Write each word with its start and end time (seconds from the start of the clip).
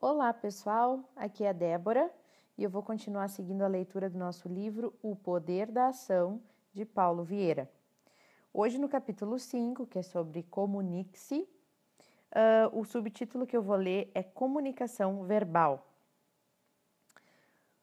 Olá, 0.00 0.32
pessoal. 0.32 1.02
Aqui 1.16 1.42
é 1.42 1.48
a 1.48 1.52
Débora 1.52 2.08
e 2.56 2.62
eu 2.62 2.70
vou 2.70 2.84
continuar 2.84 3.26
seguindo 3.26 3.62
a 3.62 3.66
leitura 3.66 4.08
do 4.08 4.16
nosso 4.16 4.48
livro 4.48 4.94
O 5.02 5.16
Poder 5.16 5.72
da 5.72 5.88
Ação 5.88 6.40
de 6.72 6.84
Paulo 6.84 7.24
Vieira. 7.24 7.68
Hoje, 8.54 8.78
no 8.78 8.88
capítulo 8.88 9.40
5, 9.40 9.88
que 9.88 9.98
é 9.98 10.02
sobre 10.02 10.44
comunique-se, 10.44 11.40
uh, 11.40 12.78
o 12.78 12.84
subtítulo 12.84 13.44
que 13.44 13.56
eu 13.56 13.60
vou 13.60 13.74
ler 13.74 14.08
é 14.14 14.22
Comunicação 14.22 15.24
Verbal. 15.24 15.84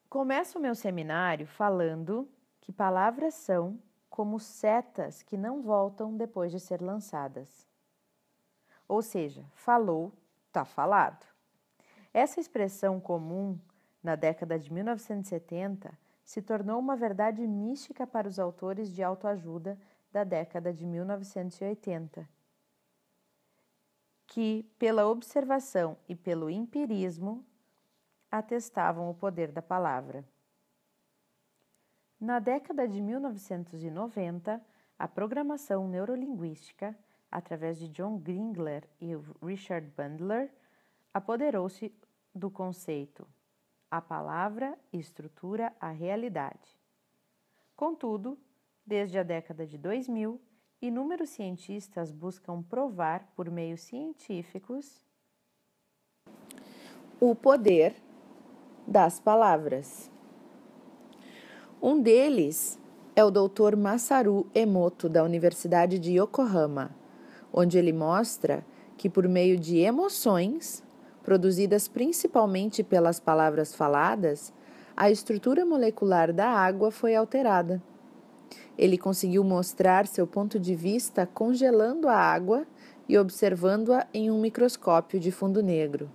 Começo 0.10 0.58
o 0.58 0.62
meu 0.62 0.74
seminário 0.74 1.46
falando 1.46 2.30
que 2.62 2.72
palavras 2.72 3.34
são 3.34 3.78
como 4.10 4.40
setas 4.40 5.22
que 5.22 5.36
não 5.36 5.62
voltam 5.62 6.16
depois 6.16 6.50
de 6.50 6.62
ser 6.62 6.82
lançadas. 6.82 7.68
Ou 8.88 9.02
seja, 9.02 9.44
falou, 9.54 10.14
tá 10.54 10.64
falado. 10.64 11.35
Essa 12.16 12.40
expressão 12.40 12.98
comum 12.98 13.60
na 14.02 14.16
década 14.16 14.58
de 14.58 14.72
1970 14.72 16.00
se 16.24 16.42
tornou 16.42 16.80
uma 16.80 16.96
verdade 16.96 17.46
mística 17.46 18.08
para 18.08 18.26
os 18.26 18.40
autores 18.40 18.90
de 18.90 19.04
autoajuda 19.04 19.78
da 20.14 20.24
década 20.24 20.74
de 20.74 20.86
1980, 20.86 22.26
que, 24.28 24.64
pela 24.80 25.06
observação 25.10 25.98
e 26.08 26.16
pelo 26.16 26.50
empirismo, 26.50 27.46
atestavam 28.32 29.10
o 29.10 29.14
poder 29.14 29.52
da 29.52 29.62
palavra. 29.62 30.24
Na 32.18 32.40
década 32.40 32.88
de 32.88 33.02
1990, 33.02 34.66
a 34.98 35.08
programação 35.10 35.86
neurolinguística, 35.90 36.98
através 37.30 37.78
de 37.78 37.90
John 37.90 38.18
Gringler 38.18 38.88
e 39.02 39.12
Richard 39.46 39.92
Bandler, 39.98 40.50
apoderou-se 41.14 41.94
do 42.36 42.52
conceito 42.52 43.26
a 43.90 44.02
palavra 44.02 44.78
estrutura 44.92 45.74
a 45.80 45.90
realidade. 45.90 46.78
Contudo, 47.76 48.38
desde 48.86 49.18
a 49.18 49.24
década 49.24 49.66
de 49.66 49.78
2000, 49.78 50.42
inúmeros 50.82 51.30
cientistas 51.30 52.12
buscam 52.12 52.62
provar 52.62 53.32
por 53.36 53.50
meios 53.50 53.82
científicos 53.82 55.02
o 57.20 57.34
poder 57.34 57.96
das 58.86 59.20
palavras. 59.20 60.12
Um 61.82 62.02
deles 62.02 62.78
é 63.16 63.24
o 63.24 63.32
Dr. 63.32 63.78
Masaru 63.78 64.46
Emoto, 64.54 65.08
da 65.08 65.24
Universidade 65.24 65.98
de 65.98 66.20
Yokohama, 66.20 66.94
onde 67.54 67.78
ele 67.78 67.94
mostra 67.94 68.66
que, 68.98 69.10
por 69.10 69.28
meio 69.28 69.58
de 69.58 69.78
emoções, 69.78 70.84
produzidas 71.26 71.88
principalmente 71.88 72.84
pelas 72.84 73.20
palavras 73.20 73.74
faladas, 73.74 74.54
a 74.96 75.10
estrutura 75.10 75.66
molecular 75.66 76.32
da 76.32 76.48
água 76.48 76.92
foi 76.92 77.16
alterada. 77.16 77.82
Ele 78.78 78.96
conseguiu 78.96 79.44
mostrar 79.44 80.06
seu 80.06 80.28
ponto 80.28 80.60
de 80.60 80.76
vista 80.76 81.26
congelando 81.26 82.08
a 82.08 82.16
água 82.16 82.68
e 83.10 83.18
observando-a 83.18 84.06
em 84.14 84.30
um 84.30 84.40
microscópio 84.40 85.20
de 85.20 85.32
fundo 85.32 85.64
negro. 85.64 86.12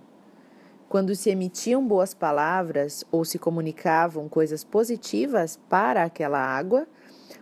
Quando 0.87 1.13
se 1.13 1.29
emitiam 1.29 1.85
boas 1.85 2.13
palavras 2.13 3.03
ou 3.11 3.25
se 3.25 3.37
comunicavam 3.37 4.29
coisas 4.29 4.63
positivas 4.63 5.59
para 5.69 6.03
aquela 6.03 6.39
água, 6.39 6.87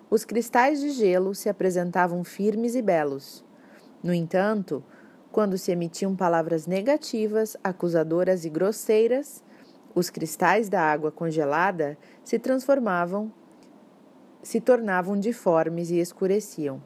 os 0.09 0.25
cristais 0.25 0.79
de 0.79 0.89
gelo 0.89 1.35
se 1.35 1.49
apresentavam 1.49 2.23
firmes 2.23 2.73
e 2.73 2.81
belos. 2.81 3.43
No 4.01 4.13
entanto, 4.13 4.83
quando 5.31 5.57
se 5.57 5.71
emitiam 5.71 6.15
palavras 6.15 6.65
negativas, 6.65 7.55
acusadoras 7.63 8.45
e 8.45 8.49
grosseiras, 8.49 9.43
os 9.93 10.09
cristais 10.09 10.69
da 10.69 10.81
água 10.81 11.11
congelada 11.11 11.97
se 12.23 12.39
transformavam, 12.39 13.31
se 14.41 14.59
tornavam 14.61 15.19
deformes 15.19 15.89
e 15.89 15.99
escureciam. 15.99 16.81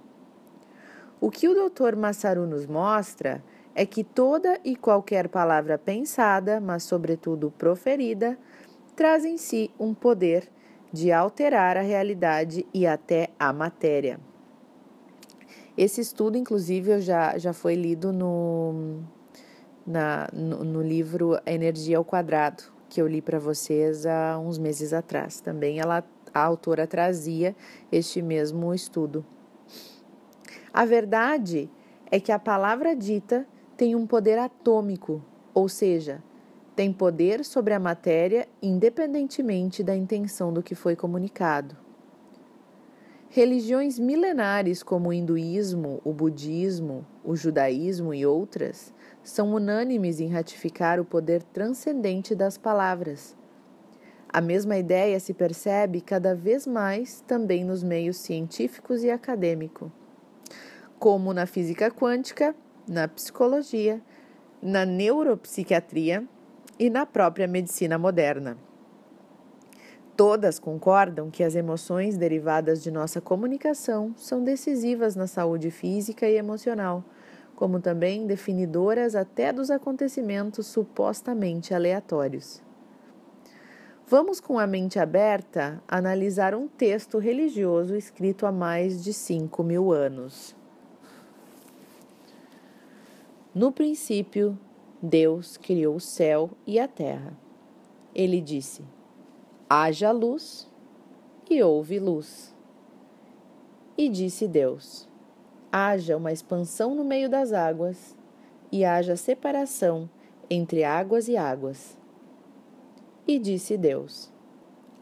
O 1.21 1.29
que 1.29 1.47
o 1.47 1.69
Dr. 1.69 1.95
Massaru 1.95 2.45
nos 2.45 2.65
mostra 2.65 3.43
é 3.75 3.85
que 3.85 4.03
toda 4.03 4.59
e 4.63 4.75
qualquer 4.75 5.29
palavra 5.29 5.77
pensada, 5.77 6.59
mas 6.59 6.83
sobretudo 6.83 7.51
proferida, 7.51 8.37
traz 8.95 9.25
em 9.25 9.37
si 9.37 9.71
um 9.79 9.93
poder 9.93 10.49
de 10.91 11.11
alterar 11.11 11.77
a 11.77 11.81
realidade 11.81 12.67
e 12.73 12.85
até 12.85 13.29
a 13.39 13.51
matéria. 13.51 14.19
Esse 15.77 16.01
estudo, 16.01 16.37
inclusive, 16.37 17.01
já, 17.01 17.37
já 17.37 17.51
foi 17.51 17.73
lido 17.73 18.13
no, 18.13 19.01
na, 19.85 20.29
no, 20.31 20.63
no 20.63 20.81
livro 20.81 21.39
Energia 21.45 21.97
ao 21.97 22.05
Quadrado, 22.05 22.63
que 22.87 23.01
eu 23.01 23.07
li 23.07 23.21
para 23.21 23.39
vocês 23.39 24.05
há 24.05 24.37
uns 24.37 24.59
meses 24.59 24.93
atrás. 24.93 25.41
Também 25.41 25.79
ela, 25.79 26.03
a 26.31 26.43
autora 26.43 26.85
trazia 26.85 27.55
este 27.91 28.21
mesmo 28.21 28.71
estudo. 28.71 29.25
A 30.71 30.85
verdade 30.85 31.69
é 32.11 32.19
que 32.19 32.31
a 32.31 32.37
palavra 32.37 32.95
dita 32.95 33.47
tem 33.75 33.95
um 33.95 34.05
poder 34.05 34.37
atômico, 34.37 35.23
ou 35.55 35.67
seja, 35.67 36.23
tem 36.75 36.93
poder 36.93 37.43
sobre 37.43 37.73
a 37.73 37.79
matéria 37.79 38.47
independentemente 38.61 39.83
da 39.83 39.95
intenção 39.95 40.53
do 40.53 40.61
que 40.61 40.75
foi 40.75 40.95
comunicado. 40.95 41.82
Religiões 43.35 43.97
milenares 43.97 44.83
como 44.83 45.09
o 45.09 45.13
hinduísmo, 45.13 45.99
o 46.03 46.13
budismo, 46.13 47.03
o 47.23 47.35
judaísmo 47.35 48.13
e 48.13 48.23
outras 48.23 48.93
são 49.23 49.55
unânimes 49.55 50.19
em 50.19 50.27
ratificar 50.27 50.99
o 50.99 51.03
poder 51.03 51.41
transcendente 51.41 52.35
das 52.35 52.59
palavras. 52.59 53.35
A 54.29 54.39
mesma 54.39 54.77
ideia 54.77 55.19
se 55.19 55.33
percebe 55.33 55.99
cada 55.99 56.35
vez 56.35 56.67
mais 56.67 57.21
também 57.21 57.65
nos 57.65 57.81
meios 57.81 58.17
científicos 58.17 59.03
e 59.03 59.09
acadêmicos, 59.09 59.89
como 60.99 61.33
na 61.33 61.47
física 61.47 61.89
quântica 61.89 62.55
na 62.87 63.07
psicologia, 63.07 63.99
na 64.61 64.85
neuropsiquiatria 64.85 66.23
e 66.77 66.87
na 66.87 67.03
própria 67.03 67.47
medicina 67.47 67.97
moderna. 67.97 68.59
Todas 70.15 70.59
concordam 70.59 71.31
que 71.31 71.43
as 71.43 71.55
emoções 71.55 72.15
derivadas 72.15 72.83
de 72.83 72.91
nossa 72.91 73.19
comunicação 73.19 74.13
são 74.15 74.43
decisivas 74.43 75.15
na 75.15 75.25
saúde 75.25 75.71
física 75.71 76.29
e 76.29 76.35
emocional, 76.35 77.03
como 77.55 77.79
também 77.79 78.27
definidoras 78.27 79.15
até 79.15 79.51
dos 79.51 79.71
acontecimentos 79.71 80.67
supostamente 80.67 81.73
aleatórios. 81.73 82.61
Vamos, 84.05 84.39
com 84.39 84.59
a 84.59 84.67
mente 84.67 84.99
aberta, 84.99 85.81
analisar 85.87 86.53
um 86.53 86.67
texto 86.67 87.17
religioso 87.17 87.95
escrito 87.95 88.45
há 88.45 88.51
mais 88.51 89.03
de 89.03 89.13
5 89.13 89.63
mil 89.63 89.91
anos. 89.91 90.55
No 93.55 93.71
princípio, 93.71 94.59
Deus 95.01 95.57
criou 95.57 95.95
o 95.95 95.99
céu 95.99 96.51
e 96.67 96.79
a 96.79 96.87
terra. 96.87 97.33
Ele 98.13 98.39
disse: 98.39 98.83
haja 99.75 100.11
luz, 100.11 100.69
e 101.49 101.63
houve 101.63 101.97
luz. 101.97 102.55
E 103.97 104.07
disse 104.07 104.47
Deus: 104.47 105.09
haja 105.71 106.15
uma 106.15 106.31
expansão 106.31 106.93
no 106.93 107.03
meio 107.03 107.27
das 107.27 107.51
águas, 107.51 108.15
e 108.71 108.85
haja 108.85 109.15
separação 109.15 110.07
entre 110.47 110.83
águas 110.83 111.27
e 111.27 111.35
águas. 111.35 111.97
E 113.27 113.39
disse 113.39 113.75
Deus: 113.75 114.31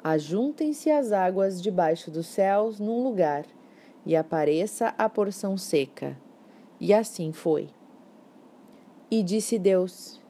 Ajuntem-se 0.02 0.90
as 0.90 1.12
águas 1.12 1.62
debaixo 1.62 2.10
dos 2.10 2.28
céus 2.28 2.80
num 2.80 3.04
lugar, 3.04 3.46
e 4.06 4.16
apareça 4.16 4.96
a 4.98 5.10
porção 5.10 5.58
seca. 5.58 6.18
E 6.80 6.94
assim 6.94 7.34
foi. 7.34 7.70
E 9.10 9.22
disse 9.22 9.60
Deus: 9.60 10.22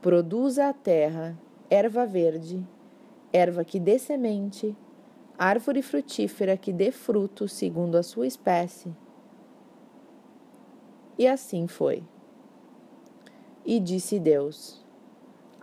Produza 0.00 0.68
a 0.68 0.72
terra 0.72 1.38
erva 1.68 2.06
verde, 2.06 2.66
erva 3.32 3.64
que 3.64 3.80
dê 3.80 3.98
semente, 3.98 4.76
árvore 5.38 5.82
frutífera 5.82 6.56
que 6.56 6.72
dê 6.72 6.90
fruto 6.90 7.48
segundo 7.48 7.96
a 7.96 8.02
sua 8.02 8.26
espécie. 8.26 8.94
E 11.18 11.26
assim 11.26 11.66
foi. 11.66 12.02
E 13.64 13.78
disse 13.78 14.18
Deus: 14.18 14.84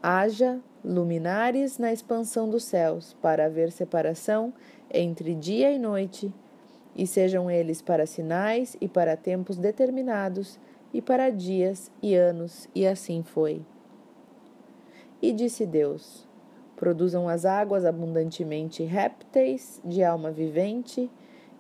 Haja 0.01 0.60
luminares 0.83 1.77
na 1.77 1.92
expansão 1.92 2.50
dos 2.50 2.63
céus, 2.63 3.16
para 3.21 3.45
haver 3.45 3.72
separação 3.72 4.54
entre 4.89 5.36
dia 5.36 5.72
e 5.72 5.77
noite, 5.77 6.33
e 6.95 7.06
sejam 7.06 7.51
eles 7.51 7.81
para 7.81 8.06
sinais 8.06 8.75
e 8.80 8.88
para 8.88 9.18
tempos 9.18 9.57
determinados 9.57 10.60
e 10.94 11.01
para 11.01 11.30
dias 11.30 11.92
e 12.01 12.15
anos, 12.15 12.68
e 12.74 12.88
assim 12.88 13.24
foi. 13.24 13.62
E 15.22 15.33
disse 15.33 15.65
Deus: 15.65 16.29
Produzam 16.80 17.28
as 17.28 17.44
águas 17.44 17.84
abundantemente 17.84 18.84
répteis 18.84 19.81
de 19.84 20.02
alma 20.02 20.31
vivente, 20.31 21.12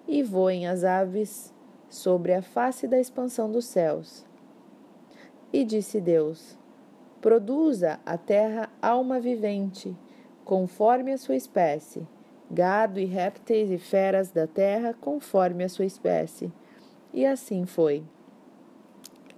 e 0.07 0.23
voem 0.23 0.65
as 0.65 0.85
aves 0.85 1.53
sobre 1.89 2.33
a 2.33 2.41
face 2.41 2.87
da 2.87 2.97
expansão 2.97 3.51
dos 3.51 3.65
céus. 3.65 4.25
E 5.51 5.65
disse 5.65 5.99
Deus: 5.99 6.57
Produza 7.19 7.99
a 8.05 8.17
terra 8.17 8.69
alma 8.81 9.19
vivente, 9.19 9.93
conforme 10.45 11.11
a 11.11 11.17
sua 11.17 11.35
espécie, 11.35 12.07
gado 12.49 12.97
e 12.97 13.03
répteis 13.03 13.69
e 13.71 13.77
feras 13.77 14.31
da 14.31 14.47
terra, 14.47 14.95
conforme 15.01 15.65
a 15.65 15.69
sua 15.69 15.83
espécie. 15.83 16.49
E 17.13 17.25
assim 17.25 17.65
foi. 17.65 18.05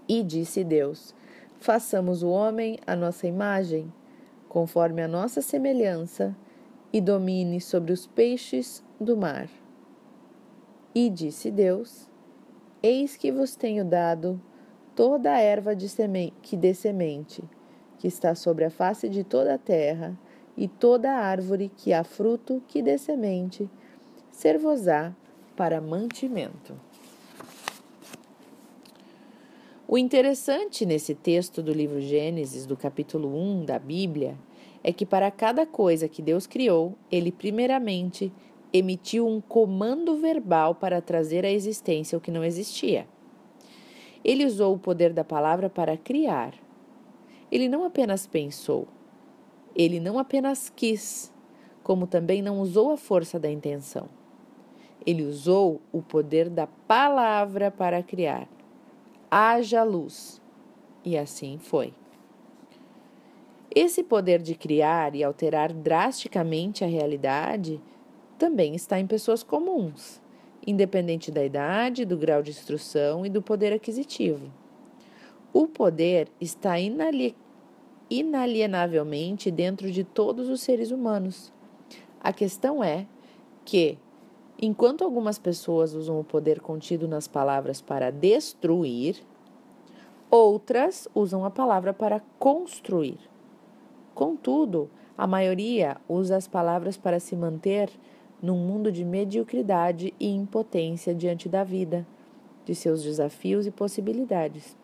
E 0.07 0.21
disse 0.21 0.63
Deus: 0.63 1.15
Façamos 1.59 2.21
o 2.21 2.29
homem 2.29 2.77
a 2.85 2.95
nossa 2.95 3.25
imagem, 3.25 3.91
conforme 4.51 5.01
a 5.01 5.07
nossa 5.07 5.41
semelhança, 5.41 6.35
e 6.91 6.99
domine 6.99 7.61
sobre 7.61 7.93
os 7.93 8.05
peixes 8.05 8.83
do 8.99 9.15
mar. 9.15 9.47
E 10.93 11.09
disse 11.09 11.49
Deus: 11.49 12.09
Eis 12.83 13.15
que 13.15 13.31
vos 13.31 13.55
tenho 13.55 13.85
dado 13.85 14.41
toda 14.93 15.31
a 15.31 15.39
erva 15.39 15.73
de 15.73 15.87
que 16.41 16.57
dê 16.57 16.73
semente, 16.73 17.41
que 17.97 18.09
está 18.09 18.35
sobre 18.35 18.65
a 18.65 18.69
face 18.69 19.07
de 19.07 19.23
toda 19.23 19.53
a 19.53 19.57
terra, 19.57 20.19
e 20.57 20.67
toda 20.67 21.13
árvore 21.13 21.71
que 21.77 21.93
há 21.93 22.03
fruto 22.03 22.61
que 22.67 22.81
dê 22.81 22.97
semente, 22.97 23.69
ser-vos-á 24.31 25.15
para 25.55 25.79
mantimento. 25.79 26.77
O 29.93 29.97
interessante 29.97 30.85
nesse 30.85 31.13
texto 31.13 31.61
do 31.61 31.73
livro 31.73 31.99
Gênesis, 31.99 32.65
do 32.65 32.77
capítulo 32.77 33.27
1 33.37 33.65
da 33.65 33.77
Bíblia, 33.77 34.37
é 34.81 34.93
que 34.93 35.05
para 35.05 35.29
cada 35.29 35.65
coisa 35.65 36.07
que 36.07 36.21
Deus 36.21 36.47
criou, 36.47 36.95
ele 37.11 37.29
primeiramente 37.29 38.31
emitiu 38.71 39.27
um 39.27 39.41
comando 39.41 40.15
verbal 40.15 40.75
para 40.75 41.01
trazer 41.01 41.45
à 41.45 41.51
existência 41.51 42.17
o 42.17 42.21
que 42.21 42.31
não 42.31 42.41
existia. 42.41 43.05
Ele 44.23 44.45
usou 44.45 44.73
o 44.73 44.79
poder 44.79 45.11
da 45.11 45.25
palavra 45.25 45.69
para 45.69 45.97
criar. 45.97 46.53
Ele 47.51 47.67
não 47.67 47.83
apenas 47.83 48.25
pensou, 48.25 48.87
ele 49.75 49.99
não 49.99 50.17
apenas 50.17 50.69
quis, 50.69 51.33
como 51.83 52.07
também 52.07 52.41
não 52.41 52.61
usou 52.61 52.93
a 52.93 52.97
força 52.97 53.37
da 53.37 53.51
intenção. 53.51 54.07
Ele 55.05 55.23
usou 55.23 55.81
o 55.91 56.01
poder 56.01 56.49
da 56.49 56.65
palavra 56.65 57.69
para 57.69 58.01
criar 58.01 58.47
haja 59.31 59.81
luz. 59.83 60.41
E 61.03 61.17
assim 61.17 61.57
foi. 61.57 61.93
Esse 63.73 64.03
poder 64.03 64.41
de 64.41 64.53
criar 64.53 65.15
e 65.15 65.23
alterar 65.23 65.71
drasticamente 65.71 66.83
a 66.83 66.87
realidade 66.87 67.81
também 68.37 68.75
está 68.75 68.99
em 68.99 69.07
pessoas 69.07 69.43
comuns, 69.43 70.21
independente 70.67 71.31
da 71.31 71.45
idade, 71.45 72.03
do 72.03 72.17
grau 72.17 72.43
de 72.43 72.51
instrução 72.51 73.25
e 73.25 73.29
do 73.29 73.41
poder 73.41 73.71
aquisitivo. 73.71 74.51
O 75.53 75.67
poder 75.67 76.27
está 76.39 76.77
inali 76.77 77.35
inalienavelmente 78.09 79.49
dentro 79.49 79.89
de 79.89 80.03
todos 80.03 80.49
os 80.49 80.59
seres 80.59 80.91
humanos. 80.91 81.53
A 82.19 82.33
questão 82.33 82.83
é 82.83 83.07
que, 83.63 83.97
Enquanto 84.63 85.03
algumas 85.03 85.39
pessoas 85.39 85.95
usam 85.95 86.19
o 86.19 86.23
poder 86.23 86.61
contido 86.61 87.07
nas 87.07 87.27
palavras 87.27 87.81
para 87.81 88.11
destruir, 88.11 89.15
outras 90.29 91.07
usam 91.15 91.43
a 91.43 91.49
palavra 91.49 91.91
para 91.93 92.21
construir. 92.37 93.17
Contudo, 94.13 94.87
a 95.17 95.25
maioria 95.25 95.97
usa 96.07 96.37
as 96.37 96.47
palavras 96.47 96.95
para 96.95 97.19
se 97.19 97.35
manter 97.35 97.89
num 98.39 98.57
mundo 98.57 98.91
de 98.91 99.03
mediocridade 99.03 100.13
e 100.19 100.29
impotência 100.29 101.13
diante 101.15 101.49
da 101.49 101.63
vida, 101.63 102.05
de 102.63 102.75
seus 102.75 103.01
desafios 103.01 103.65
e 103.65 103.71
possibilidades. 103.71 104.77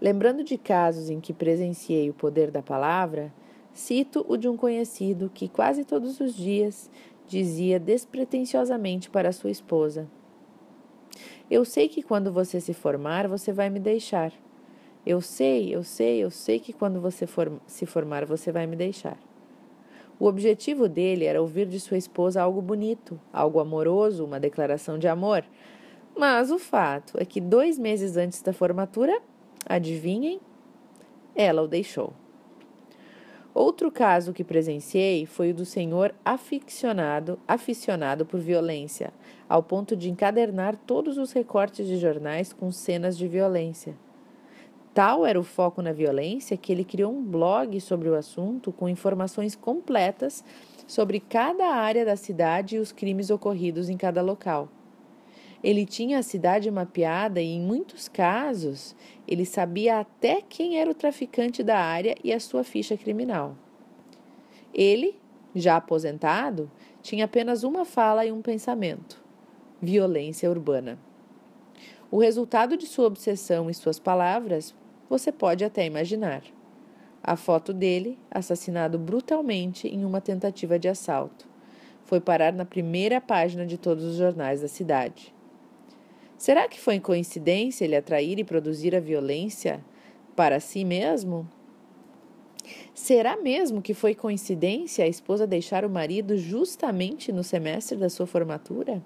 Lembrando 0.00 0.42
de 0.42 0.58
casos 0.58 1.08
em 1.08 1.20
que 1.20 1.32
presenciei 1.32 2.10
o 2.10 2.14
poder 2.14 2.50
da 2.50 2.60
palavra, 2.60 3.32
cito 3.72 4.24
o 4.28 4.36
de 4.36 4.48
um 4.48 4.56
conhecido 4.56 5.30
que 5.32 5.48
quase 5.48 5.84
todos 5.84 6.18
os 6.20 6.34
dias 6.34 6.90
dizia 7.26 7.78
despretensiosamente 7.78 9.10
para 9.10 9.32
sua 9.32 9.50
esposa: 9.50 10.08
Eu 11.50 11.64
sei 11.64 11.88
que 11.88 12.02
quando 12.02 12.32
você 12.32 12.60
se 12.60 12.74
formar, 12.74 13.28
você 13.28 13.52
vai 13.52 13.70
me 13.70 13.80
deixar. 13.80 14.32
Eu 15.04 15.20
sei, 15.20 15.74
eu 15.74 15.82
sei, 15.82 16.22
eu 16.22 16.30
sei 16.30 16.60
que 16.60 16.72
quando 16.72 17.00
você 17.00 17.26
for, 17.26 17.60
se 17.66 17.84
formar, 17.84 18.24
você 18.24 18.52
vai 18.52 18.66
me 18.66 18.76
deixar. 18.76 19.18
O 20.18 20.26
objetivo 20.26 20.88
dele 20.88 21.24
era 21.24 21.40
ouvir 21.40 21.66
de 21.66 21.80
sua 21.80 21.96
esposa 21.96 22.40
algo 22.40 22.62
bonito, 22.62 23.20
algo 23.32 23.58
amoroso, 23.58 24.24
uma 24.24 24.38
declaração 24.38 24.96
de 24.96 25.08
amor. 25.08 25.44
Mas 26.16 26.52
o 26.52 26.58
fato 26.58 27.20
é 27.20 27.24
que 27.24 27.40
dois 27.40 27.76
meses 27.76 28.16
antes 28.16 28.40
da 28.40 28.52
formatura, 28.52 29.20
adivinhem, 29.66 30.40
ela 31.34 31.62
o 31.62 31.66
deixou. 31.66 32.12
Outro 33.54 33.92
caso 33.92 34.32
que 34.32 34.42
presenciei 34.42 35.26
foi 35.26 35.50
o 35.50 35.54
do 35.54 35.66
senhor 35.66 36.14
aficionado, 36.24 37.38
aficionado 37.46 38.24
por 38.24 38.40
violência, 38.40 39.12
ao 39.46 39.62
ponto 39.62 39.94
de 39.94 40.10
encadernar 40.10 40.74
todos 40.74 41.18
os 41.18 41.32
recortes 41.32 41.86
de 41.86 41.98
jornais 41.98 42.52
com 42.52 42.72
cenas 42.72 43.16
de 43.16 43.28
violência. 43.28 43.94
Tal 44.94 45.24
era 45.26 45.38
o 45.38 45.42
foco 45.42 45.82
na 45.82 45.92
violência 45.92 46.56
que 46.56 46.72
ele 46.72 46.84
criou 46.84 47.12
um 47.12 47.22
blog 47.22 47.78
sobre 47.80 48.08
o 48.08 48.14
assunto 48.14 48.72
com 48.72 48.88
informações 48.88 49.54
completas 49.54 50.42
sobre 50.86 51.20
cada 51.20 51.66
área 51.74 52.04
da 52.04 52.16
cidade 52.16 52.76
e 52.76 52.78
os 52.78 52.90
crimes 52.90 53.30
ocorridos 53.30 53.88
em 53.88 53.96
cada 53.96 54.22
local. 54.22 54.68
Ele 55.62 55.86
tinha 55.86 56.18
a 56.18 56.22
cidade 56.22 56.70
mapeada 56.70 57.40
e, 57.40 57.46
em 57.46 57.60
muitos 57.60 58.08
casos, 58.08 58.96
ele 59.28 59.44
sabia 59.46 60.00
até 60.00 60.42
quem 60.42 60.78
era 60.78 60.90
o 60.90 60.94
traficante 60.94 61.62
da 61.62 61.78
área 61.78 62.16
e 62.24 62.32
a 62.32 62.40
sua 62.40 62.64
ficha 62.64 62.96
criminal. 62.96 63.56
Ele, 64.74 65.14
já 65.54 65.76
aposentado, 65.76 66.70
tinha 67.00 67.26
apenas 67.26 67.62
uma 67.62 67.84
fala 67.84 68.26
e 68.26 68.32
um 68.32 68.42
pensamento: 68.42 69.22
violência 69.80 70.50
urbana. 70.50 70.98
O 72.10 72.18
resultado 72.18 72.76
de 72.76 72.86
sua 72.86 73.06
obsessão 73.06 73.70
e 73.70 73.74
suas 73.74 73.98
palavras 73.98 74.74
você 75.08 75.30
pode 75.30 75.64
até 75.64 75.86
imaginar. 75.86 76.42
A 77.22 77.36
foto 77.36 77.72
dele, 77.72 78.18
assassinado 78.30 78.98
brutalmente 78.98 79.86
em 79.86 80.04
uma 80.04 80.20
tentativa 80.20 80.78
de 80.78 80.88
assalto, 80.88 81.46
foi 82.04 82.20
parar 82.20 82.52
na 82.52 82.64
primeira 82.64 83.20
página 83.20 83.64
de 83.64 83.78
todos 83.78 84.04
os 84.04 84.16
jornais 84.16 84.60
da 84.60 84.68
cidade. 84.68 85.32
Será 86.42 86.66
que 86.66 86.80
foi 86.80 86.98
coincidência 86.98 87.84
ele 87.84 87.94
atrair 87.94 88.36
e 88.36 88.42
produzir 88.42 88.96
a 88.96 88.98
violência 88.98 89.80
para 90.34 90.58
si 90.58 90.84
mesmo? 90.84 91.48
Será 92.92 93.36
mesmo 93.36 93.80
que 93.80 93.94
foi 93.94 94.12
coincidência 94.12 95.04
a 95.04 95.08
esposa 95.08 95.46
deixar 95.46 95.84
o 95.84 95.88
marido 95.88 96.36
justamente 96.36 97.30
no 97.30 97.44
semestre 97.44 97.96
da 97.96 98.10
sua 98.10 98.26
formatura? 98.26 99.00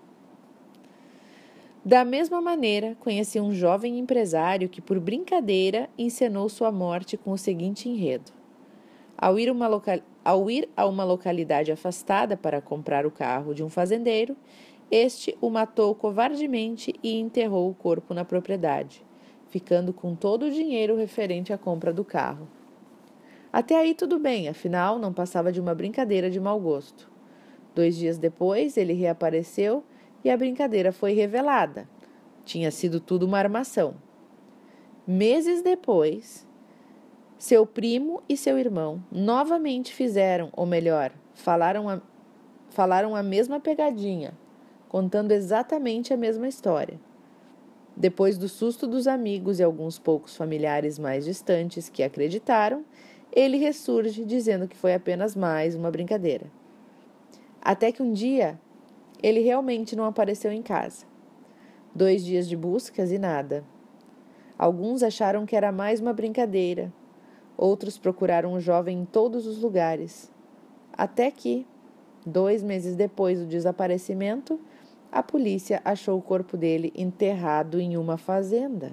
Da 1.85 2.07
mesma 2.07 2.40
maneira, 2.40 2.97
conheci 3.00 3.38
um 3.38 3.52
jovem 3.52 3.99
empresário 3.99 4.66
que, 4.66 4.81
por 4.81 4.99
brincadeira, 4.99 5.90
encenou 5.99 6.49
sua 6.49 6.73
morte 6.73 7.19
com 7.19 7.33
o 7.33 7.37
seguinte 7.37 7.87
enredo: 7.87 8.33
ao 9.14 9.38
ir, 9.38 9.52
local... 9.52 9.99
ao 10.25 10.50
ir 10.50 10.71
a 10.75 10.87
uma 10.87 11.05
localidade 11.05 11.71
afastada 11.71 12.35
para 12.35 12.62
comprar 12.62 13.05
o 13.05 13.11
carro 13.11 13.55
de 13.55 13.62
um 13.62 13.69
fazendeiro, 13.69 14.35
este 14.90 15.37
o 15.40 15.50
matou 15.50 15.95
covardemente 15.95 16.95
e 17.02 17.19
enterrou 17.19 17.69
o 17.69 17.75
corpo 17.75 18.14
na 18.14 18.25
propriedade, 18.25 19.05
ficando 19.49 19.93
com 19.93 20.14
todo 20.14 20.47
o 20.47 20.50
dinheiro 20.50 20.97
referente 20.97 21.52
à 21.52 21.59
compra 21.59 21.93
do 21.93 22.05
carro. 22.05 22.49
Até 23.52 23.76
aí 23.76 23.95
tudo 23.95 24.19
bem, 24.19 24.49
afinal 24.49 24.99
não 24.99 25.12
passava 25.12 25.50
de 25.50 25.61
uma 25.61 25.75
brincadeira 25.75 26.31
de 26.31 26.38
mau 26.38 26.61
gosto. 26.61 27.11
Dois 27.75 27.97
dias 27.97 28.16
depois 28.16 28.76
ele 28.76 28.93
reapareceu 28.93 29.83
e 30.23 30.31
a 30.31 30.37
brincadeira 30.37 30.93
foi 30.93 31.14
revelada. 31.14 31.88
Tinha 32.45 32.71
sido 32.71 33.00
tudo 33.00 33.26
uma 33.26 33.38
armação. 33.38 33.97
Meses 35.05 35.62
depois, 35.62 36.47
seu 37.37 37.66
primo 37.66 38.23
e 38.28 38.37
seu 38.37 38.57
irmão 38.57 39.02
novamente 39.11 39.93
fizeram, 39.93 40.49
ou 40.52 40.64
melhor, 40.64 41.12
falaram 41.35 41.88
a, 41.88 42.00
falaram 42.71 43.16
a 43.16 43.23
mesma 43.23 43.59
pegadinha 43.59 44.33
contando 44.88 45.33
exatamente 45.33 46.12
a 46.12 46.16
mesma 46.16 46.49
história. 46.49 46.99
Depois 47.97 48.37
do 48.37 48.49
susto 48.49 48.87
dos 48.87 49.07
amigos 49.07 49.59
e 49.59 49.62
alguns 49.62 49.99
poucos 49.99 50.37
familiares 50.37 50.99
mais 50.99 51.25
distantes 51.25 51.88
que 51.88 52.02
acreditaram, 52.02 52.85
ele 53.33 53.57
ressurge 53.57 54.25
dizendo 54.25 54.69
que 54.69 54.76
foi 54.76 54.95
apenas 54.95 55.35
mais 55.35 55.75
uma 55.75 55.90
brincadeira. 55.90 56.47
Até 57.61 57.90
que 57.90 58.02
um 58.02 58.12
dia 58.12 58.61
ele 59.23 59.40
realmente 59.40 59.97
não 59.97 60.05
apareceu 60.05 60.52
em 60.52 60.62
casa. 60.62 61.07
Dois 61.95 62.25
dias 62.25 62.47
de 62.47 62.57
buscas 62.57 63.11
e 63.11 63.19
nada. 63.19 63.64
Alguns 64.59 65.02
acharam 65.02 65.47
que 65.47 65.57
era 65.57 65.73
mais 65.73 66.00
uma 66.00 66.12
brincadeira, 66.12 66.93
outros 67.57 67.99
procuraram 67.99 68.52
o 68.52 68.61
jovem 68.61 69.00
em 69.00 69.05
todos 69.05 69.47
os 69.47 69.61
lugares. 69.61 70.31
Até 70.93 71.31
que, 71.31 71.66
dois 72.25 72.62
meses 72.62 72.95
depois 72.95 73.38
do 73.38 73.47
desaparecimento, 73.47 74.61
a 75.16 75.23
polícia 75.23 75.80
achou 75.82 76.18
o 76.18 76.23
corpo 76.23 76.58
dele 76.58 76.92
enterrado 76.94 77.80
em 77.80 77.96
uma 77.96 78.18
fazenda. 78.18 78.92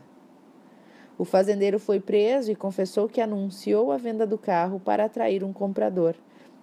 O 1.17 1.25
fazendeiro 1.25 1.77
foi 1.77 1.99
preso 1.99 2.49
e 2.49 2.55
confessou 2.55 3.09
que 3.09 3.19
anunciou 3.19 3.91
a 3.91 3.97
venda 3.97 4.25
do 4.25 4.37
carro 4.37 4.79
para 4.79 5.03
atrair 5.03 5.43
um 5.43 5.51
comprador. 5.51 6.15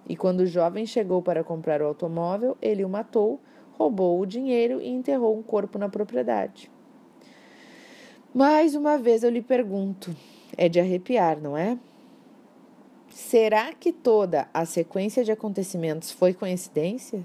E 0.09 0.15
quando 0.15 0.39
o 0.39 0.47
jovem 0.47 0.83
chegou 0.87 1.21
para 1.21 1.43
comprar 1.43 1.79
o 1.79 1.85
automóvel, 1.85 2.57
ele 2.59 2.83
o 2.83 2.89
matou, 2.89 3.39
roubou 3.73 4.19
o 4.19 4.25
dinheiro 4.25 4.81
e 4.81 4.89
enterrou 4.89 5.37
um 5.37 5.43
corpo 5.43 5.77
na 5.77 5.87
propriedade. 5.87 6.71
Mais 8.33 8.73
uma 8.73 8.97
vez 8.97 9.21
eu 9.21 9.29
lhe 9.29 9.43
pergunto: 9.43 10.15
é 10.57 10.67
de 10.67 10.79
arrepiar, 10.79 11.39
não 11.39 11.55
é? 11.55 11.77
Será 13.09 13.71
que 13.75 13.93
toda 13.93 14.49
a 14.51 14.65
sequência 14.65 15.23
de 15.23 15.31
acontecimentos 15.31 16.09
foi 16.09 16.33
coincidência? 16.33 17.23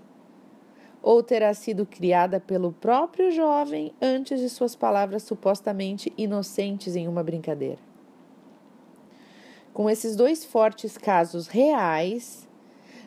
Ou 1.06 1.22
terá 1.22 1.54
sido 1.54 1.86
criada 1.86 2.40
pelo 2.40 2.72
próprio 2.72 3.30
jovem 3.30 3.92
antes 4.02 4.40
de 4.40 4.48
suas 4.48 4.74
palavras 4.74 5.22
supostamente 5.22 6.12
inocentes 6.18 6.96
em 6.96 7.06
uma 7.06 7.22
brincadeira? 7.22 7.78
Com 9.72 9.88
esses 9.88 10.16
dois 10.16 10.44
fortes 10.44 10.98
casos 10.98 11.46
reais, 11.46 12.48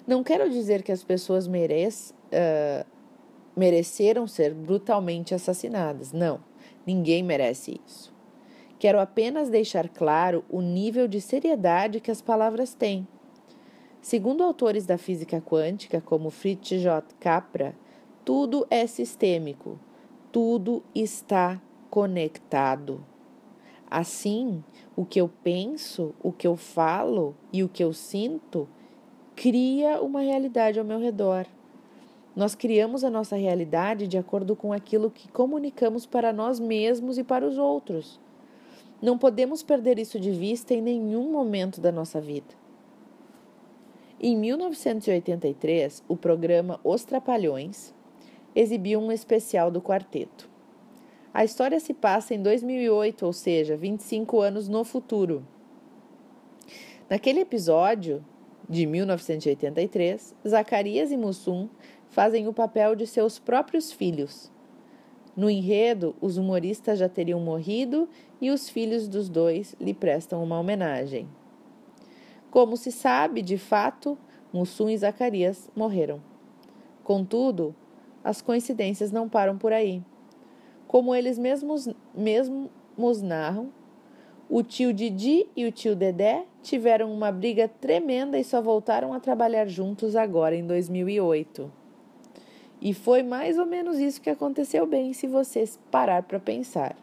não 0.08 0.24
quero 0.24 0.50
dizer 0.50 0.82
que 0.82 0.94
as 0.94 1.03
pessoas 1.03 1.46
merec, 1.46 1.94
uh, 1.94 2.88
mereceram 3.53 4.25
ser 4.25 4.53
brutalmente 4.53 5.36
assassinadas. 5.36 6.13
Não, 6.13 6.39
ninguém 6.88 7.22
merece 7.22 7.82
isso. 7.86 8.15
Quero 8.79 8.98
apenas 9.01 9.50
deixar 9.50 9.89
claro 9.89 10.46
o 10.50 10.62
nível 10.62 11.06
de 11.06 11.20
seriedade 11.20 12.00
que 12.00 12.10
as 12.10 12.22
palavras 12.22 12.74
têm. 12.74 13.06
Segundo 14.01 14.41
autores 14.41 14.86
da 14.86 14.98
física 14.98 15.41
quântica, 15.41 16.00
como 16.00 16.29
Fritz 16.29 16.79
J. 16.79 17.13
Capra, 17.20 17.75
tudo 18.29 18.67
é 18.69 18.86
sistêmico, 18.86 19.79
tudo 20.31 20.83
está 20.93 21.59
conectado. 21.89 23.03
Assim, 23.89 24.63
o 24.95 25.03
que 25.03 25.19
eu 25.19 25.27
penso, 25.43 26.13
o 26.21 26.31
que 26.31 26.45
eu 26.45 26.55
falo 26.55 27.36
e 27.51 27.63
o 27.63 27.67
que 27.67 27.83
eu 27.83 27.91
sinto 27.91 28.69
cria 29.36 30.00
uma 30.00 30.21
realidade 30.21 30.77
ao 30.77 30.86
meu 30.86 31.00
redor. 31.00 31.48
Nós 32.36 32.53
criamos 32.53 33.03
a 33.03 33.09
nossa 33.09 33.36
realidade 33.36 34.05
de 34.05 34.19
acordo 34.19 34.55
com 34.55 34.71
aquilo 34.71 35.09
que 35.09 35.27
comunicamos 35.31 36.05
para 36.05 36.31
nós 36.31 36.59
mesmos 36.59 37.17
e 37.17 37.24
para 37.24 37.48
os 37.48 37.57
outros. 37.57 38.19
Não 39.01 39.17
podemos 39.17 39.63
perder 39.63 39.98
isso 39.98 40.19
de 40.19 40.29
vista 40.29 40.71
em 40.75 40.83
nenhum 40.83 41.31
momento 41.31 41.81
da 41.81 41.91
nossa 41.91 42.21
vida. 42.21 42.53
Em 44.19 44.38
1983, 44.38 46.03
o 46.07 46.15
programa 46.15 46.79
Os 46.83 47.03
Trapalhões 47.03 47.98
exibiu 48.56 49.00
um 49.00 49.12
especial 49.12 49.70
do 49.70 49.82
quarteto. 49.82 50.50
A 51.34 51.44
história 51.44 51.79
se 51.79 51.94
passa 51.94 52.34
em 52.34 52.41
2008, 52.41 53.25
ou 53.25 53.34
seja, 53.34 53.77
25 53.77 54.39
anos 54.41 54.68
no 54.68 54.84
futuro. 54.84 55.46
Naquele 57.10 57.41
episódio 57.41 58.24
de 58.68 58.86
1983, 58.86 60.36
Zacarias 60.48 61.12
e 61.12 61.18
Mussum 61.18 61.70
fazem 62.08 62.48
o 62.48 62.53
papel 62.53 62.96
de 62.96 63.06
seus 63.06 63.39
próprios 63.39 63.91
filhos 63.91 64.51
no 65.39 65.50
enredo, 65.50 66.18
os 66.20 66.36
humoristas 66.36 67.00
já 67.00 67.08
teriam 67.08 67.39
morrido 67.39 68.10
e 68.41 68.51
os 68.51 68.70
filhos 68.70 69.08
dos 69.08 69.29
dois 69.29 69.74
lhe 69.79 69.94
prestam 69.94 70.44
uma 70.44 70.60
homenagem. 70.60 71.29
Como 72.51 72.75
se 72.75 72.91
sabe, 72.91 73.41
de 73.41 73.58
fato, 73.58 74.18
Mussum 74.51 74.89
e 74.89 74.98
Zacarias 74.98 75.70
morreram. 75.74 76.22
Contudo, 77.06 77.74
as 78.23 78.41
coincidências 78.41 79.11
não 79.11 79.29
param 79.29 79.57
por 79.57 79.73
aí. 79.73 80.01
Como 80.88 81.13
eles 81.13 81.38
mesmos, 81.38 81.88
mesmos 82.13 83.21
narram, 83.21 83.69
o 84.49 84.63
tio 84.63 84.91
Didi 84.91 85.47
e 85.55 85.65
o 85.65 85.71
tio 85.71 85.95
Dedé 85.95 86.45
tiveram 86.63 87.13
uma 87.13 87.31
briga 87.31 87.67
tremenda 87.67 88.38
e 88.39 88.43
só 88.43 88.61
voltaram 88.61 89.13
a 89.13 89.19
trabalhar 89.19 89.67
juntos 89.67 90.15
agora 90.15 90.55
em 90.55 90.65
2008. 90.65 91.71
E 92.81 92.93
foi 92.93 93.21
mais 93.21 93.59
ou 93.59 93.65
menos 93.65 93.99
isso 93.99 94.21
que 94.21 94.29
aconteceu 94.29 94.88
bem 94.88 95.13
se 95.13 95.27
você 95.27 95.69
parar 95.91 96.23
para 96.23 96.39
pensar. 96.39 96.95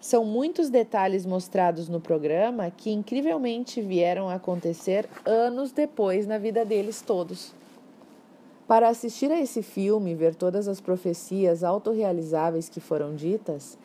São 0.00 0.24
muitos 0.24 0.68
detalhes 0.68 1.24
mostrados 1.24 1.88
no 1.88 2.00
programa 2.00 2.70
que 2.70 2.90
incrivelmente 2.90 3.80
vieram 3.80 4.28
a 4.28 4.34
acontecer 4.34 5.08
anos 5.24 5.72
depois 5.72 6.26
na 6.26 6.36
vida 6.36 6.64
deles 6.64 7.00
todos. 7.00 7.54
Para 8.66 8.88
assistir 8.88 9.30
a 9.30 9.38
esse 9.38 9.62
filme 9.62 10.12
e 10.12 10.14
ver 10.14 10.34
todas 10.34 10.66
as 10.68 10.80
profecias 10.80 11.62
autorrealizáveis 11.62 12.70
que 12.70 12.80
foram 12.80 13.14
ditas, 13.14 13.78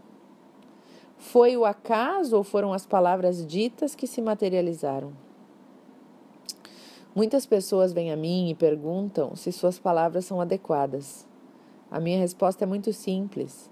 Foi 1.20 1.56
o 1.56 1.66
acaso 1.66 2.36
ou 2.36 2.44
foram 2.44 2.74
as 2.74 2.88
palavras 2.88 3.46
ditas 3.46 3.94
que 3.94 4.08
se 4.08 4.24
materializaram? 4.24 5.14
Muitas 7.14 7.46
pessoas 7.46 7.92
vêm 7.92 8.12
a 8.12 8.16
mim 8.16 8.50
e 8.50 8.56
perguntam 8.56 9.36
se 9.36 9.52
suas 9.52 9.78
palavras 9.78 10.26
são 10.26 10.40
adequadas. 10.40 11.28
A 11.90 12.00
minha 12.00 12.18
resposta 12.18 12.64
é 12.64 12.68
muito 12.68 12.94
simples. 12.94 13.70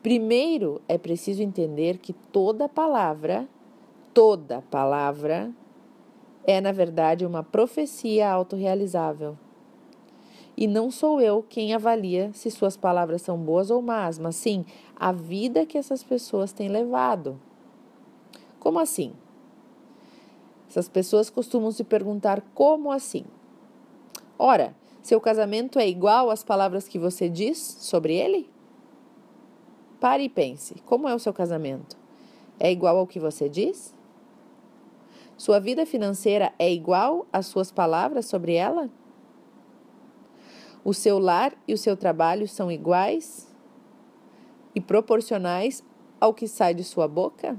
Primeiro, 0.00 0.80
é 0.86 0.96
preciso 0.96 1.42
entender 1.42 1.98
que 1.98 2.12
toda 2.12 2.68
palavra, 2.68 3.48
toda 4.14 4.62
palavra 4.70 5.52
é, 6.44 6.60
na 6.60 6.70
verdade, 6.70 7.26
uma 7.26 7.42
profecia 7.42 8.30
autorrealizável. 8.30 9.36
E 10.56 10.66
não 10.66 10.90
sou 10.90 11.20
eu 11.20 11.42
quem 11.42 11.74
avalia 11.74 12.30
se 12.32 12.50
suas 12.50 12.76
palavras 12.76 13.22
são 13.22 13.36
boas 13.36 13.70
ou 13.70 13.82
más, 13.82 14.18
mas 14.18 14.36
sim 14.36 14.64
a 14.96 15.12
vida 15.12 15.66
que 15.66 15.76
essas 15.76 16.02
pessoas 16.02 16.52
têm 16.52 16.68
levado. 16.68 17.40
Como 18.58 18.78
assim? 18.78 19.12
Essas 20.68 20.88
pessoas 20.88 21.30
costumam 21.30 21.70
se 21.70 21.82
perguntar 21.82 22.42
como 22.54 22.92
assim? 22.92 23.24
Ora, 24.38 24.76
seu 25.02 25.20
casamento 25.20 25.78
é 25.78 25.88
igual 25.88 26.30
às 26.30 26.44
palavras 26.44 26.86
que 26.86 26.98
você 26.98 27.28
diz 27.28 27.58
sobre 27.58 28.14
ele? 28.14 28.50
Pare 29.98 30.24
e 30.24 30.28
pense: 30.28 30.74
como 30.84 31.08
é 31.08 31.14
o 31.14 31.18
seu 31.18 31.32
casamento? 31.32 31.96
É 32.60 32.70
igual 32.70 32.98
ao 32.98 33.06
que 33.06 33.18
você 33.18 33.48
diz? 33.48 33.94
Sua 35.36 35.58
vida 35.58 35.86
financeira 35.86 36.52
é 36.58 36.70
igual 36.70 37.26
às 37.32 37.46
suas 37.46 37.70
palavras 37.70 38.26
sobre 38.26 38.54
ela? 38.54 38.90
O 40.84 40.92
seu 40.92 41.18
lar 41.18 41.56
e 41.66 41.72
o 41.72 41.78
seu 41.78 41.96
trabalho 41.96 42.46
são 42.46 42.70
iguais 42.70 43.48
e 44.74 44.80
proporcionais 44.80 45.82
ao 46.20 46.34
que 46.34 46.48
sai 46.48 46.74
de 46.74 46.84
sua 46.84 47.06
boca? 47.06 47.58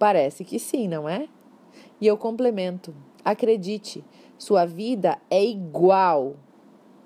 Parece 0.00 0.42
que 0.42 0.58
sim, 0.58 0.88
não 0.88 1.08
é? 1.08 1.28
E 2.00 2.08
eu 2.08 2.16
complemento: 2.16 2.92
acredite, 3.24 4.04
sua 4.36 4.64
vida 4.64 5.16
é 5.30 5.44
igual, 5.44 6.34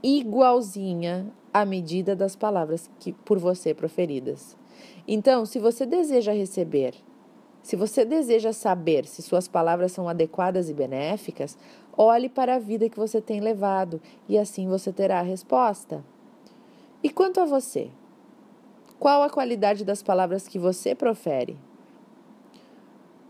igualzinha 0.02 1.30
à 1.52 1.66
medida 1.66 2.16
das 2.16 2.34
palavras 2.34 2.90
que 2.98 3.12
por 3.12 3.38
você 3.38 3.74
proferidas. 3.74 4.56
Então, 5.06 5.44
se 5.44 5.58
você 5.58 5.84
deseja 5.84 6.32
receber 6.32 6.94
se 7.64 7.76
você 7.76 8.04
deseja 8.04 8.52
saber 8.52 9.06
se 9.06 9.22
suas 9.22 9.48
palavras 9.48 9.90
são 9.90 10.06
adequadas 10.06 10.68
e 10.68 10.74
benéficas, 10.74 11.56
olhe 11.96 12.28
para 12.28 12.56
a 12.56 12.58
vida 12.58 12.90
que 12.90 12.98
você 12.98 13.22
tem 13.22 13.40
levado 13.40 14.02
e 14.28 14.36
assim 14.36 14.68
você 14.68 14.92
terá 14.92 15.20
a 15.20 15.22
resposta. 15.22 16.04
E 17.02 17.08
quanto 17.08 17.40
a 17.40 17.46
você? 17.46 17.90
Qual 18.98 19.22
a 19.22 19.30
qualidade 19.30 19.82
das 19.82 20.02
palavras 20.02 20.46
que 20.46 20.58
você 20.58 20.94
profere? 20.94 21.56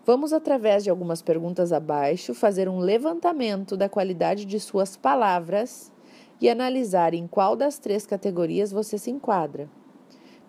Vamos, 0.06 0.32
através 0.32 0.84
de 0.84 0.90
algumas 0.90 1.22
perguntas 1.22 1.72
abaixo, 1.72 2.34
fazer 2.34 2.68
um 2.68 2.78
levantamento 2.78 3.76
da 3.76 3.88
qualidade 3.88 4.44
de 4.44 4.60
suas 4.60 4.96
palavras 4.96 5.92
e 6.40 6.48
analisar 6.48 7.14
em 7.14 7.26
qual 7.26 7.56
das 7.56 7.78
três 7.78 8.06
categorias 8.06 8.70
você 8.70 8.98
se 8.98 9.10
enquadra. 9.10 9.68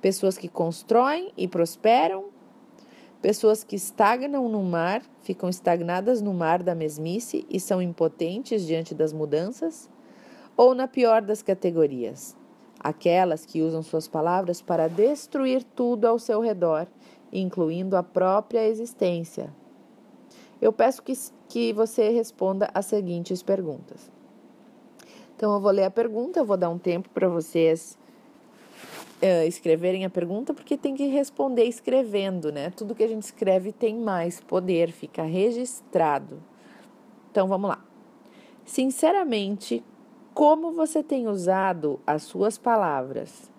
Pessoas 0.01 0.37
que 0.37 0.49
constroem 0.49 1.31
e 1.37 1.47
prosperam 1.47 2.35
Pessoas 3.25 3.63
que 3.63 3.75
estagnam 3.75 4.47
no 4.47 4.61
mar, 4.61 5.01
ficam 5.23 5.49
estagnadas 5.49 6.21
no 6.21 6.31
mar 6.31 6.61
da 6.61 6.75
mesmice 6.75 7.43
e 7.49 7.59
são 7.59 7.81
impotentes 7.81 8.67
diante 8.67 8.93
das 8.93 9.11
mudanças? 9.11 9.89
Ou 10.55 10.75
na 10.75 10.87
pior 10.87 11.23
das 11.23 11.41
categorias, 11.41 12.37
aquelas 12.79 13.43
que 13.43 13.63
usam 13.63 13.81
suas 13.81 14.07
palavras 14.07 14.61
para 14.61 14.87
destruir 14.87 15.63
tudo 15.63 16.05
ao 16.05 16.19
seu 16.19 16.39
redor, 16.39 16.85
incluindo 17.39 17.95
a 17.95 18.03
própria 18.03 18.67
existência? 18.67 19.53
Eu 20.61 20.71
peço 20.71 21.03
que, 21.03 21.13
que 21.47 21.73
você 21.73 22.09
responda 22.09 22.69
as 22.73 22.85
seguintes 22.85 23.43
perguntas. 23.43 24.09
Então 25.35 25.53
eu 25.53 25.59
vou 25.59 25.71
ler 25.71 25.83
a 25.83 25.91
pergunta, 25.91 26.39
eu 26.39 26.45
vou 26.45 26.55
dar 26.55 26.69
um 26.69 26.77
tempo 26.77 27.09
para 27.09 27.27
vocês 27.27 27.97
uh, 29.21 29.47
escreverem 29.47 30.05
a 30.05 30.09
pergunta, 30.09 30.53
porque 30.53 30.77
tem 30.77 30.95
que 30.95 31.07
responder 31.07 31.65
escrevendo, 31.65 32.51
né? 32.51 32.69
Tudo 32.69 32.95
que 32.95 33.03
a 33.03 33.07
gente 33.07 33.23
escreve 33.23 33.71
tem 33.71 33.95
mais 33.95 34.39
poder, 34.39 34.91
fica 34.91 35.23
registrado. 35.23 36.41
Então 37.31 37.47
vamos 37.47 37.69
lá. 37.69 37.83
Sinceramente, 38.63 39.83
como 40.33 40.71
você 40.71 41.03
tem 41.03 41.27
usado 41.27 41.99
as 42.07 42.23
suas 42.23 42.57
palavras? 42.57 43.51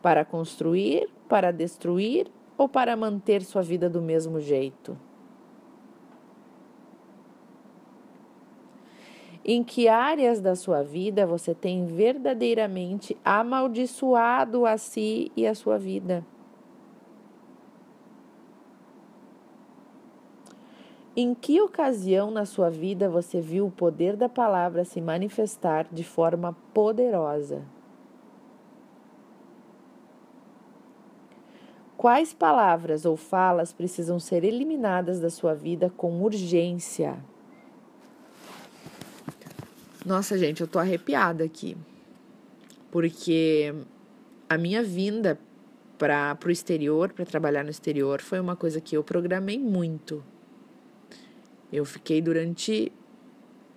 Para 0.00 0.24
construir, 0.24 1.08
para 1.28 1.52
destruir 1.52 2.26
ou 2.62 2.68
para 2.68 2.96
manter 2.96 3.42
sua 3.42 3.60
vida 3.60 3.90
do 3.90 4.00
mesmo 4.00 4.38
jeito? 4.38 4.96
Em 9.44 9.64
que 9.64 9.88
áreas 9.88 10.40
da 10.40 10.54
sua 10.54 10.80
vida 10.80 11.26
você 11.26 11.52
tem 11.52 11.84
verdadeiramente 11.86 13.16
amaldiçoado 13.24 14.64
a 14.64 14.78
si 14.78 15.32
e 15.36 15.44
a 15.44 15.56
sua 15.56 15.76
vida? 15.76 16.24
Em 21.16 21.34
que 21.34 21.60
ocasião 21.60 22.30
na 22.30 22.46
sua 22.46 22.70
vida 22.70 23.10
você 23.10 23.40
viu 23.40 23.66
o 23.66 23.72
poder 23.72 24.16
da 24.16 24.28
palavra 24.28 24.84
se 24.84 25.00
manifestar 25.00 25.88
de 25.90 26.04
forma 26.04 26.56
poderosa? 26.72 27.71
Quais 32.02 32.34
palavras 32.34 33.04
ou 33.04 33.16
falas 33.16 33.72
precisam 33.72 34.18
ser 34.18 34.42
eliminadas 34.42 35.20
da 35.20 35.30
sua 35.30 35.54
vida 35.54 35.88
com 35.88 36.20
urgência? 36.20 37.16
Nossa, 40.04 40.36
gente, 40.36 40.60
eu 40.60 40.66
tô 40.66 40.80
arrepiada 40.80 41.44
aqui. 41.44 41.76
Porque 42.90 43.72
a 44.48 44.58
minha 44.58 44.82
vinda 44.82 45.38
para 45.96 46.36
o 46.44 46.50
exterior, 46.50 47.12
para 47.12 47.24
trabalhar 47.24 47.62
no 47.62 47.70
exterior, 47.70 48.20
foi 48.20 48.40
uma 48.40 48.56
coisa 48.56 48.80
que 48.80 48.96
eu 48.96 49.04
programei 49.04 49.56
muito. 49.56 50.24
Eu 51.72 51.84
fiquei 51.84 52.20
durante 52.20 52.90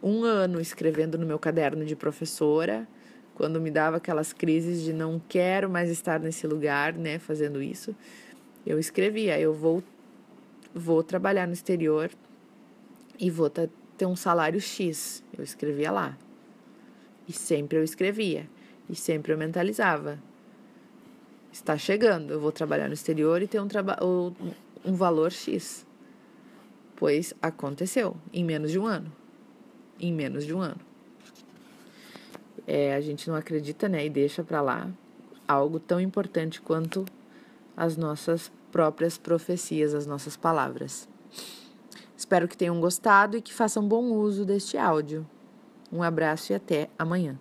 um 0.01 0.23
ano 0.23 0.59
escrevendo 0.59 1.15
no 1.15 1.27
meu 1.27 1.37
caderno 1.37 1.85
de 1.85 1.95
professora, 1.95 2.87
quando 3.35 3.61
me 3.61 3.69
dava 3.69 3.97
aquelas 3.97 4.33
crises 4.33 4.81
de 4.81 4.93
não 4.93 5.21
quero 5.29 5.69
mais 5.69 5.89
estar 5.89 6.19
nesse 6.19 6.47
lugar, 6.47 6.93
né, 6.93 7.19
fazendo 7.19 7.61
isso. 7.61 7.95
Eu 8.65 8.79
escrevia, 8.79 9.39
eu 9.39 9.53
vou 9.53 9.83
vou 10.73 11.01
trabalhar 11.01 11.47
no 11.47 11.53
exterior 11.53 12.11
e 13.17 13.29
vou 13.29 13.49
ter 13.49 14.05
um 14.05 14.15
salário 14.15 14.59
X. 14.59 15.23
Eu 15.37 15.43
escrevia 15.43 15.89
lá. 15.89 16.17
E 17.27 17.31
sempre 17.31 17.77
eu 17.77 17.83
escrevia. 17.83 18.49
E 18.89 18.95
sempre 18.95 19.31
eu 19.31 19.37
mentalizava. 19.37 20.19
Está 21.51 21.77
chegando, 21.77 22.33
eu 22.33 22.39
vou 22.41 22.51
trabalhar 22.51 22.87
no 22.87 22.93
exterior 22.93 23.41
e 23.41 23.47
ter 23.47 23.61
um, 23.61 23.67
um 24.83 24.93
valor 24.93 25.31
X. 25.31 25.85
Pois 26.97 27.33
aconteceu 27.41 28.17
em 28.33 28.43
menos 28.43 28.71
de 28.71 28.79
um 28.79 28.85
ano. 28.85 29.11
Em 29.97 30.11
menos 30.11 30.45
de 30.45 30.53
um 30.53 30.59
ano. 30.59 30.81
É, 32.67 32.95
a 32.95 33.01
gente 33.01 33.29
não 33.29 33.35
acredita, 33.35 33.87
né? 33.87 34.05
E 34.05 34.09
deixa 34.09 34.43
para 34.43 34.61
lá 34.61 34.89
algo 35.47 35.79
tão 35.79 35.99
importante 35.99 36.61
quanto 36.61 37.05
as 37.77 37.95
nossas 37.95 38.51
próprias 38.71 39.17
profecias, 39.17 39.93
as 39.93 40.05
nossas 40.05 40.35
palavras. 40.35 41.07
Espero 42.17 42.47
que 42.47 42.57
tenham 42.57 42.79
gostado 42.79 43.37
e 43.37 43.41
que 43.41 43.53
façam 43.53 43.87
bom 43.87 44.05
uso 44.05 44.45
deste 44.45 44.77
áudio. 44.77 45.27
Um 45.91 46.01
abraço 46.01 46.51
e 46.51 46.55
até 46.55 46.89
amanhã. 46.97 47.37